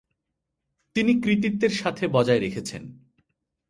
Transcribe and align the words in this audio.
তিনি 0.95 1.11
কৃতিত্বের 1.21 1.69
সাথে 1.69 2.07
বজায় 2.07 2.39
রেখেছেন। 2.39 2.83